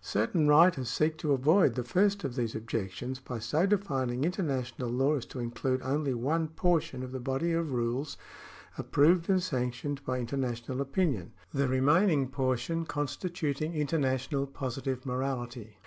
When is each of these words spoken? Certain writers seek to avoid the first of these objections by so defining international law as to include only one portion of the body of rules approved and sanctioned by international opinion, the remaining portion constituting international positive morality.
Certain 0.00 0.48
writers 0.48 0.88
seek 0.88 1.18
to 1.18 1.32
avoid 1.34 1.74
the 1.74 1.84
first 1.84 2.24
of 2.24 2.34
these 2.34 2.54
objections 2.54 3.20
by 3.20 3.38
so 3.38 3.66
defining 3.66 4.24
international 4.24 4.88
law 4.88 5.16
as 5.16 5.26
to 5.26 5.38
include 5.38 5.82
only 5.82 6.14
one 6.14 6.48
portion 6.48 7.02
of 7.02 7.12
the 7.12 7.20
body 7.20 7.52
of 7.52 7.72
rules 7.72 8.16
approved 8.78 9.28
and 9.28 9.42
sanctioned 9.42 10.02
by 10.06 10.18
international 10.18 10.80
opinion, 10.80 11.34
the 11.52 11.68
remaining 11.68 12.26
portion 12.26 12.86
constituting 12.86 13.74
international 13.74 14.46
positive 14.46 15.04
morality. 15.04 15.74